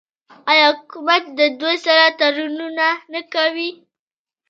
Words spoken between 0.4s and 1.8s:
آیا حکومت له دوی